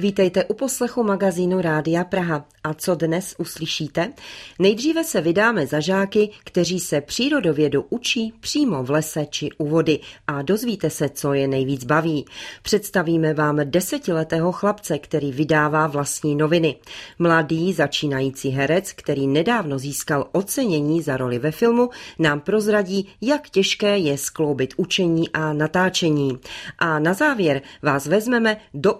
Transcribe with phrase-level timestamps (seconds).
[0.00, 2.44] Vítejte u poslechu magazínu Rádia Praha.
[2.64, 4.12] A co dnes uslyšíte?
[4.58, 10.00] Nejdříve se vydáme za žáky, kteří se přírodovědu učí přímo v lese či u vody
[10.26, 12.24] a dozvíte se, co je nejvíc baví.
[12.62, 16.76] Představíme vám desetiletého chlapce, který vydává vlastní noviny.
[17.18, 23.98] Mladý začínající herec, který nedávno získal ocenění za roli ve filmu, nám prozradí, jak těžké
[23.98, 26.38] je skloubit učení a natáčení.
[26.78, 28.94] A na závěr vás vezmeme do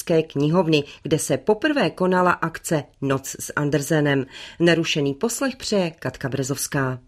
[0.00, 4.26] Uhersko-Hradišské knihovny, kde se poprvé konala akce Noc s Andersenem.
[4.60, 6.98] Nerušený poslech přeje Katka Brezovská.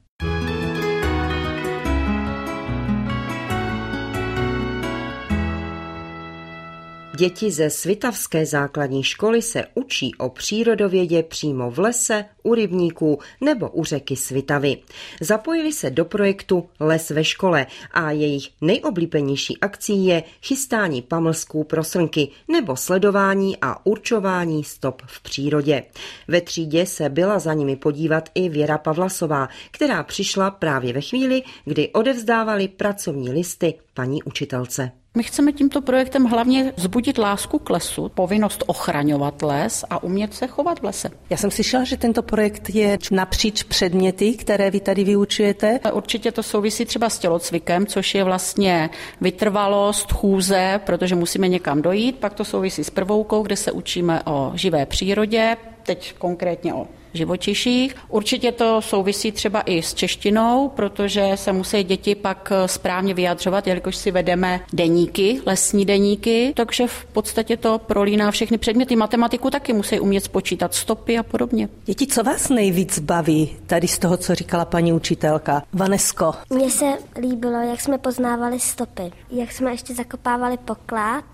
[7.17, 13.69] Děti ze Svitavské základní školy se učí o přírodovědě přímo v lese, u rybníků nebo
[13.69, 14.77] u řeky Svitavy.
[15.21, 21.85] Zapojili se do projektu Les ve škole a jejich nejoblíbenější akcí je chystání pamlsků pro
[21.85, 25.83] srnky nebo sledování a určování stop v přírodě.
[26.29, 31.43] Ve třídě se byla za nimi podívat i Věra Pavlasová, která přišla právě ve chvíli,
[31.65, 35.02] kdy odevzdávali pracovní listy paní učitelce.
[35.17, 40.47] My chceme tímto projektem hlavně zbudit lásku k lesu, povinnost ochraňovat les a umět se
[40.47, 41.11] chovat v lese.
[41.31, 45.81] Já jsem slyšela, že tento projekt je napříč předměty, které vy tady vyučujete.
[45.93, 48.91] Určitě to souvisí třeba s tělocvikem, což je vlastně
[49.21, 52.19] vytrvalost, chůze, protože musíme někam dojít.
[52.19, 57.97] Pak to souvisí s prvoukou, kde se učíme o živé přírodě, teď konkrétně o živočiších.
[58.09, 63.97] Určitě to souvisí třeba i s češtinou, protože se musí děti pak správně vyjadřovat, jelikož
[63.97, 68.97] si vedeme deníky, lesní deníky, takže v podstatě to prolíná všechny předměty.
[68.97, 71.69] Matematiku taky musí umět spočítat stopy a podobně.
[71.85, 75.63] Děti, co vás nejvíc baví tady z toho, co říkala paní učitelka?
[75.73, 76.35] Vanesko.
[76.51, 76.87] Mně se
[77.21, 81.25] líbilo, jak jsme poznávali stopy, jak jsme ještě zakopávali poklad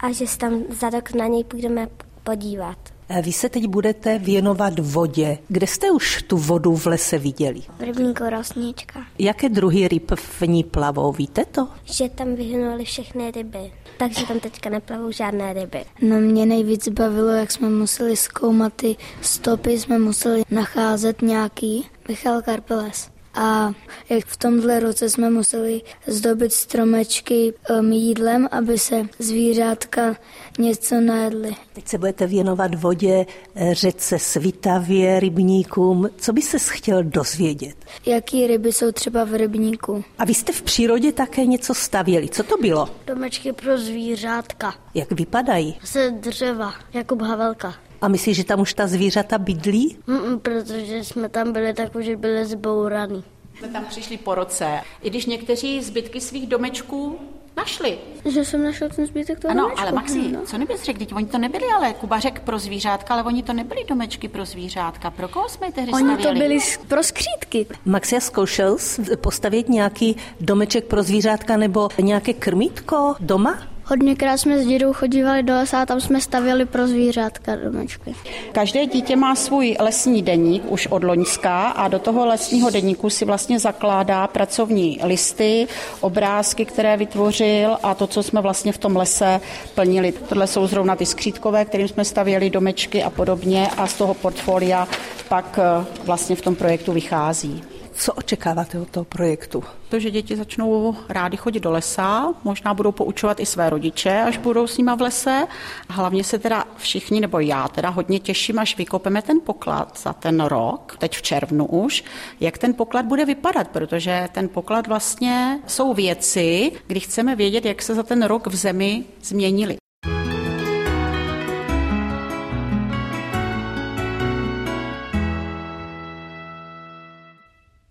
[0.00, 1.88] a že tam za rok na něj půjdeme
[2.28, 2.78] podívat.
[3.22, 5.38] Vy se teď budete věnovat vodě.
[5.48, 7.62] Kde jste už tu vodu v lese viděli?
[7.78, 9.00] V rybníku Rosnička.
[9.18, 11.68] Jaké druhy ryb v ní plavou, víte to?
[11.84, 15.84] Že tam vyhnuly všechny ryby, takže tam teďka neplavou žádné ryby.
[16.02, 22.42] No mě nejvíc bavilo, jak jsme museli zkoumat ty stopy, jsme museli nacházet nějaký Michal
[22.42, 23.10] Karpeles.
[23.40, 23.72] A
[24.08, 30.16] jak v tomhle roce jsme museli zdobit stromečky um, jídlem, aby se zvířátka
[30.58, 31.56] něco najedly.
[31.72, 36.08] Teď se budete věnovat vodě, eh, řece Svitavě, rybníkům.
[36.16, 37.76] Co by se chtěl dozvědět?
[38.06, 40.04] Jaký ryby jsou třeba v rybníku?
[40.18, 42.28] A vy jste v přírodě také něco stavěli.
[42.28, 42.88] Co to bylo?
[43.06, 44.74] Domečky pro zvířátka.
[44.94, 45.78] Jak vypadají?
[45.84, 47.74] Se dřeva, jako Havelka.
[48.00, 49.98] A myslíš, že tam už ta zvířata bydlí?
[50.08, 53.24] Mm-mm, protože jsme tam byli tak, že byli zbouraný.
[53.58, 57.18] Jsme tam přišli po roce, i když někteří zbytky svých domečků
[57.56, 57.98] našli.
[58.24, 59.82] Že jsem našel ten zbytek toho Ano, domečku.
[59.82, 60.40] ale Maxi, No.
[60.46, 63.52] co nebys řekl, teď oni to nebyli, ale Kuba řekl pro zvířátka, ale oni to
[63.52, 65.10] nebyli domečky pro zvířátka.
[65.10, 66.48] Pro koho jsme je tehdy Oni to stavěli?
[66.48, 67.66] byli pro skřítky.
[67.84, 68.76] Maxia zkoušel
[69.20, 73.58] postavit nějaký domeček pro zvířátka nebo nějaké krmítko doma?
[73.90, 78.14] Hodněkrát jsme s dědou chodívali do lesa a tam jsme stavěli pro zvířátka domečky.
[78.52, 83.24] Každé dítě má svůj lesní deník už od Loňska a do toho lesního deníku si
[83.24, 85.66] vlastně zakládá pracovní listy,
[86.00, 89.40] obrázky, které vytvořil a to, co jsme vlastně v tom lese
[89.74, 90.12] plnili.
[90.12, 94.88] Tohle jsou zrovna ty skřítkové, kterým jsme stavěli domečky a podobně a z toho portfolia
[95.28, 97.77] pak eh, vlastně v tom projektu vychází.
[98.00, 99.64] Co očekáváte od toho projektu?
[99.88, 104.38] To, že děti začnou rádi chodit do lesa, možná budou poučovat i své rodiče, až
[104.38, 105.46] budou s nima v lese.
[105.88, 110.12] A hlavně se teda všichni, nebo já teda hodně těším, až vykopeme ten poklad za
[110.12, 112.04] ten rok, teď v červnu už,
[112.40, 117.82] jak ten poklad bude vypadat, protože ten poklad vlastně jsou věci, kdy chceme vědět, jak
[117.82, 119.76] se za ten rok v zemi změnily.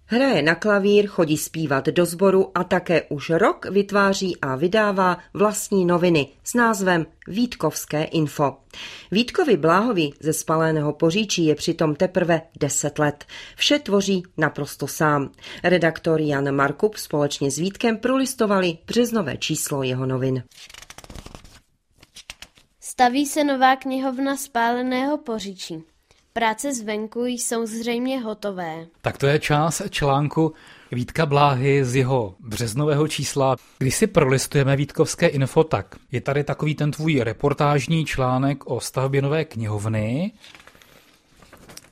[0.10, 5.86] Hraje na klavír, chodí zpívat do sboru a také už rok vytváří a vydává vlastní
[5.86, 8.58] noviny s názvem Vítkovské info.
[9.12, 13.26] Vítkovi Bláhovi ze spaleného poříčí je přitom teprve 10 let.
[13.56, 15.32] Vše tvoří naprosto sám.
[15.64, 20.44] Redaktor Jan Markup společně s Vítkem prolistovali březnové číslo jeho novin.
[22.80, 25.84] Staví se nová knihovna spáleného poříčí.
[26.38, 28.86] Práce zvenku jsou zřejmě hotové.
[29.02, 30.54] Tak to je část článku
[30.92, 33.56] Vítka Bláhy z jeho březnového čísla.
[33.78, 39.22] Když si prolistujeme Vítkovské info, tak je tady takový ten tvůj reportážní článek o stavbě
[39.22, 40.32] nové knihovny.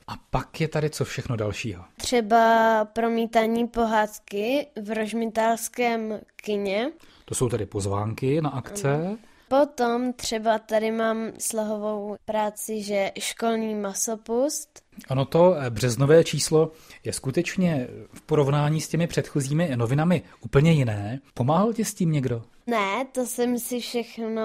[0.07, 1.83] A pak je tady co všechno dalšího.
[1.97, 6.91] Třeba promítání pohádky v rožmitálském kině.
[7.25, 9.17] To jsou tady pozvánky na akce.
[9.47, 14.81] Potom třeba tady mám slohovou práci, že školní masopust.
[15.09, 16.71] Ono to eh, březnové číslo
[17.03, 21.19] je skutečně v porovnání s těmi předchozími novinami úplně jiné.
[21.33, 22.43] Pomáhal ti s tím někdo?
[22.67, 24.41] Ne, to jsem si všechno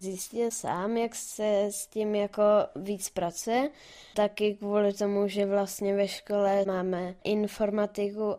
[0.00, 2.42] zjistil sám, jak se s tím jako
[2.76, 3.70] víc pracuje.
[4.14, 8.34] Taky kvůli tomu, že vlastně ve škole máme informatiku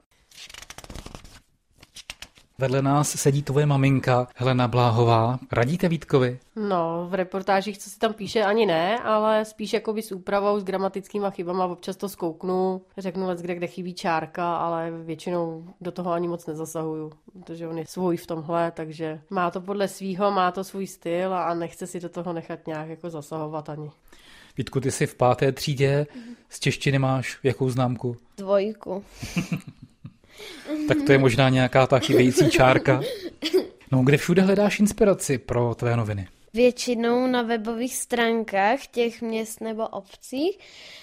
[2.59, 5.39] Vedle nás sedí tvoje maminka Helena Bláhová.
[5.51, 6.39] Radíte Vítkovi?
[6.55, 10.63] No, v reportážích, co si tam píše, ani ne, ale spíš jakoby s úpravou, s
[10.63, 16.11] gramatickýma chybama, občas to zkouknu, řeknu let, kde, kde chybí čárka, ale většinou do toho
[16.11, 20.51] ani moc nezasahuju, protože on je svůj v tomhle, takže má to podle svýho, má
[20.51, 23.91] to svůj styl a nechce si do toho nechat nějak jako zasahovat ani.
[24.57, 26.07] Vítku, ty jsi v páté třídě,
[26.49, 28.17] z češtiny máš jakou známku?
[28.37, 29.03] Dvojku.
[30.87, 33.01] tak to je možná nějaká ta chybějící čárka.
[33.91, 36.27] No, kde všude hledáš inspiraci pro tvé noviny?
[36.53, 40.57] Většinou na webových stránkách těch měst nebo obcí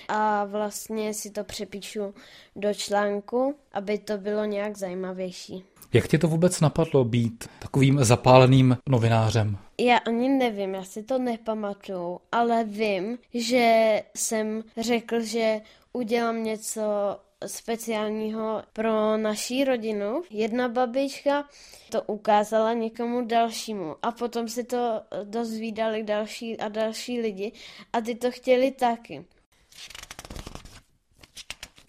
[0.09, 2.15] a vlastně si to přepíšu
[2.57, 5.65] do článku, aby to bylo nějak zajímavější.
[5.93, 9.59] Jak ti to vůbec napadlo být takovým zapáleným novinářem?
[9.81, 15.61] Já ani nevím, já si to nepamatuju, ale vím, že jsem řekl, že
[15.93, 16.83] udělám něco
[17.47, 20.23] speciálního pro naší rodinu.
[20.31, 21.45] Jedna babička
[21.91, 27.53] to ukázala někomu dalšímu a potom si to dozvídali další a další lidi
[27.93, 29.25] a ty to chtěli taky.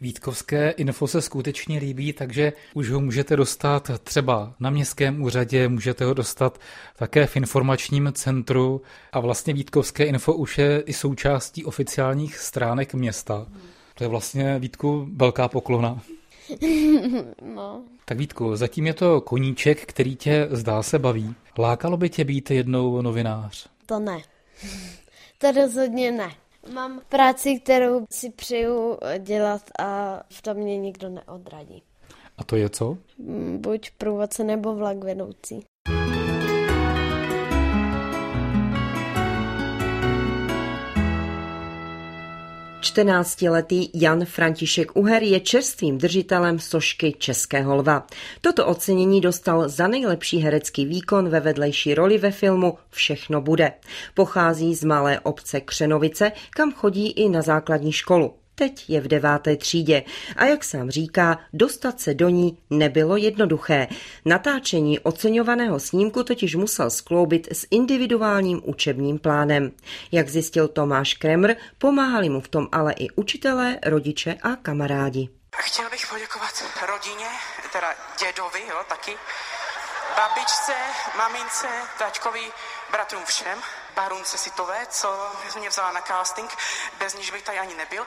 [0.01, 6.05] Vítkovské info se skutečně líbí, takže už ho můžete dostat třeba na městském úřadě, můžete
[6.05, 6.59] ho dostat
[6.95, 13.47] také v informačním centru a vlastně Vítkovské info už je i součástí oficiálních stránek města.
[13.97, 16.01] To je vlastně, Vítku, velká poklona.
[17.41, 17.83] No.
[18.05, 21.35] Tak Vítku, zatím je to koníček, který tě zdá se baví.
[21.59, 23.69] Lákalo by tě být jednou novinář?
[23.85, 24.21] To ne.
[25.37, 26.31] To rozhodně ne.
[26.73, 31.83] Mám práci, kterou si přeju dělat a v tom mě nikdo neodradí.
[32.37, 32.97] A to je co?
[33.57, 35.65] Buď průvodce nebo vlak vedoucí.
[42.87, 48.07] 14-letý Jan František Uher je čerstvým držitelem sošky Českého lva.
[48.41, 53.73] Toto ocenění dostal za nejlepší herecký výkon ve vedlejší roli ve filmu Všechno bude.
[54.13, 58.33] Pochází z malé obce Křenovice, kam chodí i na základní školu.
[58.59, 60.03] Teď je v deváté třídě
[60.35, 63.87] a jak sám říká, dostat se do ní nebylo jednoduché.
[64.25, 69.71] Natáčení oceňovaného snímku totiž musel skloubit s individuálním učebním plánem.
[70.11, 75.29] Jak zjistil Tomáš Kremr, pomáhali mu v tom ale i učitelé, rodiče a kamarádi.
[75.57, 76.53] Chtěl bych poděkovat
[76.87, 77.27] rodině,
[77.73, 77.87] teda
[78.19, 79.11] dědovi, jo, taky,
[80.15, 80.73] babičce,
[81.17, 81.67] mamince,
[81.99, 82.47] taťkovi,
[82.91, 83.57] bratrům všem,
[83.97, 86.49] Barunce Sitové, co mě vzala na casting,
[86.99, 88.03] bez níž bych tady ani nebyl,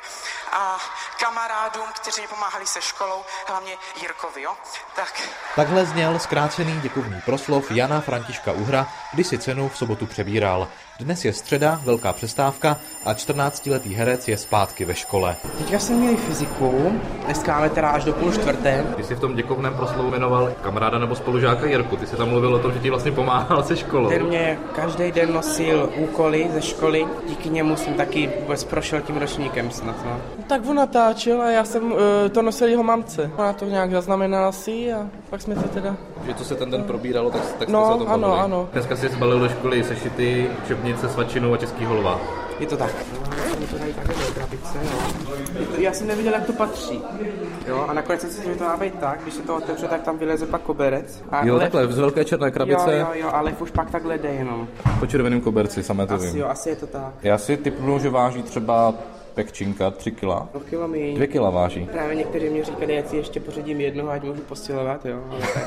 [0.53, 0.79] a
[1.19, 4.57] kamarádům, kteří mi pomáhali se školou, hlavně Jirkovi, jo.
[4.97, 5.29] Tak.
[5.57, 10.69] Takhle zněl zkrácený děkovný proslov Jana Františka Uhra, když si cenu v sobotu přebíral.
[11.01, 15.37] Dnes je středa, velká přestávka a 14-letý herec je zpátky ve škole.
[15.59, 16.93] Teďka jsme měli fyziku,
[17.25, 18.85] dneska máme teda až do půl čtvrté.
[18.97, 21.97] Ty jsi v tom děkovném proslovu jmenoval kamaráda nebo spolužáka Jirku.
[21.97, 24.09] Ty jsi tam mluvil o tom, že ti vlastně pomáhal se školou.
[24.09, 29.17] Ten mě každý den nosil úkoly ze školy, díky němu jsem taky vůbec prošel tím
[29.17, 29.97] ročníkem snad.
[30.05, 30.21] No.
[30.47, 31.99] Tak on natáčel a já jsem uh,
[32.33, 33.31] to nosil jeho mamce.
[33.37, 35.97] Ona to nějak zaznamenala si a pak jsme to teda...
[36.27, 38.69] Že to se ten den probíralo, tak, tak no, jste se o tom ano, ano.
[38.73, 40.51] Dneska jsi zbalil do školy sešity,
[40.91, 42.21] učebnice, svačinu a český holva.
[42.61, 42.91] Je to tak.
[42.91, 44.99] Jsme to takhle do krabice, jo.
[45.79, 47.03] Já jsem nevěděl, jak to patří.
[47.69, 50.03] Jo, a nakonec jsem si že to má být tak, když se to otevře, tak
[50.03, 51.23] tam vyleze pak koberec.
[51.31, 52.97] A Jo, lev- takhle, z velké černé krabice.
[52.99, 54.69] Jo, jo, jo, ale už pak takhle jde jenom.
[55.01, 56.37] Po červeném koberci, samé to Asi vím.
[56.37, 57.13] jo, asi je to tak.
[57.23, 58.95] Já si typnu, že váží třeba
[59.41, 60.49] pekčinka 3 kila.
[60.55, 61.15] No kilo mi.
[61.15, 61.89] Dvě kila váží.
[61.93, 65.19] Právě někteří mě říkali, ať si ještě pořídím jednoho, ať můžu posilovat, jo.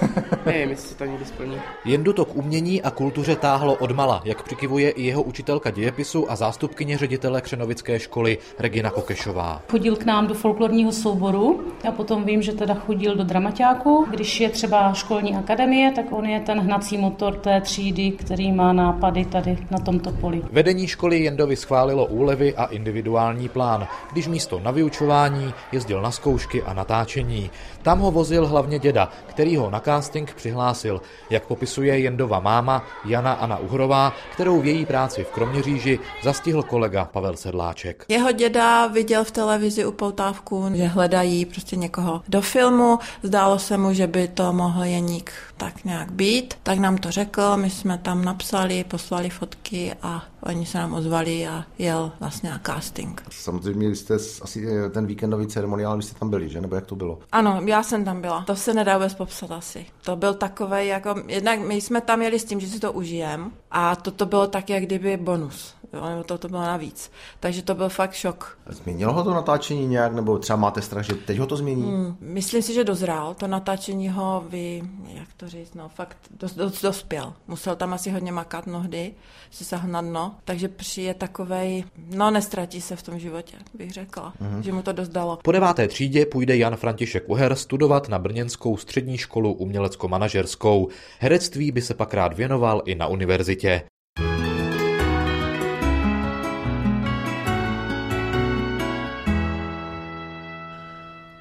[0.45, 1.55] Nevím, jestli se to někdy splní.
[1.85, 6.35] Jendu to k umění a kultuře táhlo odmala, jak přikivuje i jeho učitelka dějepisu a
[6.35, 9.61] zástupkyně ředitele Křenovické školy Regina Kokešová.
[9.71, 14.07] Chodil k nám do folklorního souboru a potom vím, že teda chodil do dramaťáku.
[14.09, 18.73] Když je třeba školní akademie, tak on je ten hnací motor té třídy, který má
[18.73, 20.41] nápady tady na tomto poli.
[20.51, 23.62] Vedení školy Jendovi schválilo úlevy a individuální plán.
[23.63, 27.51] Plán, když místo na vyučování jezdil na zkoušky a natáčení.
[27.81, 33.33] Tam ho vozil hlavně děda, který ho na casting přihlásil, jak popisuje Jendova máma Jana
[33.33, 38.05] Anna Uhrová, kterou v její práci v Kroměříži zastihl kolega Pavel Sedláček.
[38.07, 42.99] Jeho děda viděl v televizi upoutávku, že hledají prostě někoho do filmu.
[43.23, 46.53] Zdálo se mu, že by to mohl Jeník tak nějak být.
[46.63, 51.47] Tak nám to řekl, my jsme tam napsali, poslali fotky a oni se nám ozvali
[51.47, 53.23] a jel vlastně na casting.
[53.31, 56.61] Samozřejmě jste asi eh, ten víkendový ceremoniál, vy jste tam byli, že?
[56.61, 57.19] Nebo jak to bylo?
[57.31, 58.43] Ano, já jsem tam byla.
[58.47, 59.85] To se nedá vůbec popsat asi.
[60.01, 63.51] To byl takové, jako, jednak my jsme tam jeli s tím, že si to užijem
[63.71, 67.11] a toto bylo tak, jak kdyby bonus jo, nebo to, to bylo navíc.
[67.39, 68.57] Takže to byl fakt šok.
[68.69, 71.83] Změnilo ho to natáčení nějak, nebo třeba máte strach, že teď ho to změní?
[71.83, 73.33] Hmm, myslím si, že dozrál.
[73.33, 77.33] To natáčení ho vy, jak to říct, no fakt dos, dos, dospěl.
[77.47, 79.13] Musel tam asi hodně makat mnohdy,
[79.51, 81.83] si se na dno, takže přijde takovej,
[82.15, 84.63] no nestratí se v tom životě, bych řekla, hmm.
[84.63, 85.39] že mu to dost dalo.
[85.43, 90.87] Po deváté třídě půjde Jan František Uher studovat na Brněnskou střední školu umělecko-manažerskou.
[91.19, 93.83] Herectví by se pak rád věnoval i na univerzitě.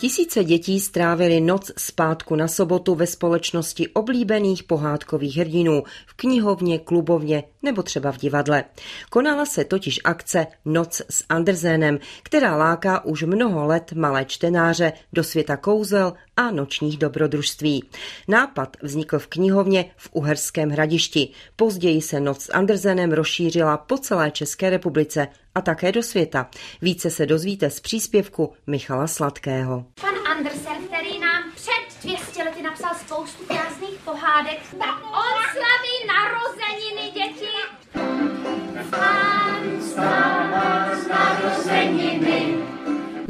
[0.03, 7.45] Tisíce dětí strávili noc zpátku na sobotu ve společnosti oblíbených pohádkových hrdinů v knihovně, klubovně
[7.63, 8.65] nebo třeba v divadle.
[9.11, 15.25] Konala se totiž akce Noc s Andersenem, která láká už mnoho let malé čtenáře do
[15.25, 17.85] světa kouzel a nočních dobrodružství.
[18.29, 21.29] Nápad vznikl v knihovně v Uherském hradišti.
[21.57, 26.51] Později se Noc s Andersenem rozšířila po celé České republice a také do světa.
[26.83, 29.85] Více se dozvíte z příspěvku Michala Sladkého.
[30.01, 35.42] Pan Andersen, který nám před 200 lety napsal spoustu krásných pohádek, tak on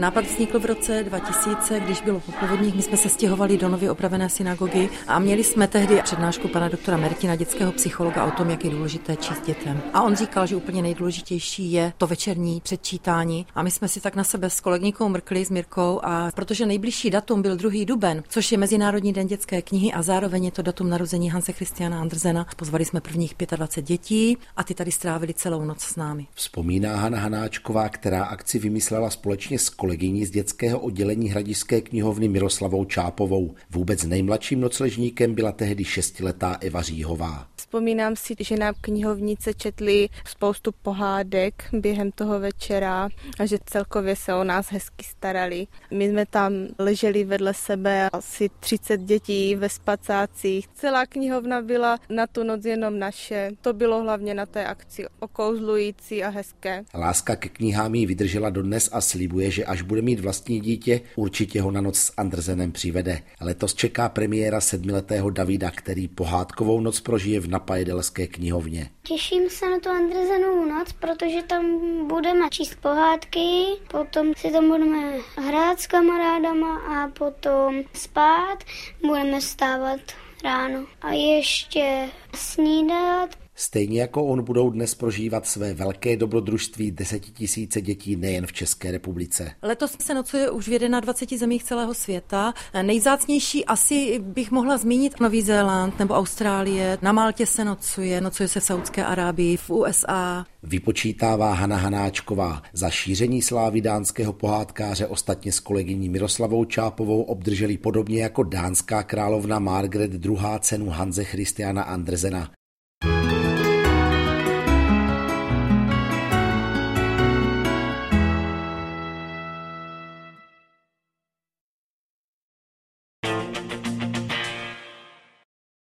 [0.03, 2.75] Nápad vznikl v roce 2000, když bylo po povodních.
[2.75, 6.97] My jsme se stěhovali do nově opravené synagogy a měli jsme tehdy přednášku pana doktora
[6.97, 9.83] Mertina, dětského psychologa, o tom, jak je důležité číst dětem.
[9.93, 13.47] A on říkal, že úplně nejdůležitější je to večerní předčítání.
[13.55, 17.11] A my jsme si tak na sebe s kolegnikou mrkli s Mirkou a protože nejbližší
[17.11, 17.85] datum byl 2.
[17.85, 22.01] duben, což je Mezinárodní den dětské knihy a zároveň je to datum narození Hanse Christiana
[22.01, 26.27] Andersena, pozvali jsme prvních 25 dětí a ty tady strávili celou noc s námi.
[26.35, 32.85] Vzpomíná Hana Hanáčková, která akci vymyslela společně s kolegyní z dětského oddělení Hradišské knihovny Miroslavou
[32.85, 33.55] Čápovou.
[33.71, 37.52] Vůbec nejmladším nocležníkem byla tehdy šestiletá Eva Říhová.
[37.73, 44.35] Vzpomínám si, že nám knihovnice četli spoustu pohádek během toho večera a že celkově se
[44.35, 45.67] o nás hezky starali.
[45.91, 50.69] My jsme tam leželi vedle sebe asi 30 dětí ve spacácích.
[50.69, 53.51] Celá knihovna byla na tu noc jenom naše.
[53.61, 56.85] To bylo hlavně na té akci okouzlující a hezké.
[56.95, 61.63] Láska ke knihám jí vydržela dodnes a slibuje, že až bude mít vlastní dítě, určitě
[61.63, 63.23] ho na noc s Andersenem přivede.
[63.41, 68.91] Letos čeká premiéra sedmiletého Davida, který pohádkovou noc prožije v Napajedelské knihovně.
[69.03, 71.65] Těším se na tu Andersenovu noc, protože tam
[72.09, 78.65] budeme číst pohádky, potom si tam budeme hrát s kamarádama a potom spát,
[79.07, 80.01] budeme stávat
[80.45, 80.87] ráno.
[81.03, 88.47] A ještě snídat Stejně jako on budou dnes prožívat své velké dobrodružství desetitisíce dětí nejen
[88.47, 89.53] v České republice.
[89.63, 92.55] Letos se nocuje už v 21 zemích celého světa.
[92.83, 96.99] Nejzácnější asi bych mohla zmínit Nový Zéland nebo Austrálie.
[97.03, 100.47] Na Maltě se nocuje, nocuje se v Saudské Arábii, v USA.
[100.63, 102.63] Vypočítává Hana Hanáčková.
[102.73, 109.59] Za šíření slávy dánského pohádkáře ostatně s kolegyní Miroslavou Čápovou obdrželi podobně jako dánská královna
[109.59, 110.39] Margaret II.
[110.61, 112.51] cenu Hanze Christiana Andersena.